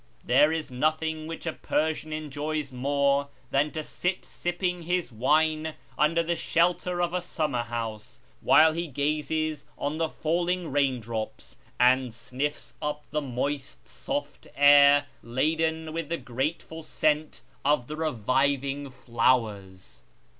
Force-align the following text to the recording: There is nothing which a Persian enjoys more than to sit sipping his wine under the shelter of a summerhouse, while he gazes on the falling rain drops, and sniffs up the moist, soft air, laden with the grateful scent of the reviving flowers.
There 0.23 0.51
is 0.51 0.71
nothing 0.71 1.27
which 1.27 1.45
a 1.45 1.53
Persian 1.53 2.11
enjoys 2.11 2.71
more 2.71 3.27
than 3.51 3.69
to 3.73 3.83
sit 3.83 4.25
sipping 4.25 4.81
his 4.81 5.11
wine 5.11 5.75
under 5.95 6.23
the 6.23 6.35
shelter 6.35 6.99
of 7.03 7.13
a 7.13 7.21
summerhouse, 7.21 8.19
while 8.39 8.73
he 8.73 8.87
gazes 8.87 9.67
on 9.77 9.99
the 9.99 10.09
falling 10.09 10.71
rain 10.71 10.99
drops, 10.99 11.55
and 11.79 12.11
sniffs 12.15 12.73
up 12.81 13.05
the 13.11 13.21
moist, 13.21 13.87
soft 13.87 14.47
air, 14.55 15.05
laden 15.21 15.93
with 15.93 16.09
the 16.09 16.17
grateful 16.17 16.81
scent 16.81 17.43
of 17.63 17.85
the 17.85 17.95
reviving 17.95 18.89
flowers. 18.89 20.01